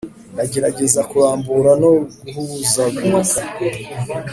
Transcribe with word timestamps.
ndagerageza 0.33 1.01
kurambura 1.09 1.71
no 1.81 1.91
guhuzagurika. 2.33 3.41